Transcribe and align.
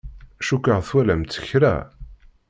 Cukkeɣ 0.47 0.79
twalamt 0.87 1.35
kra. 1.47 1.75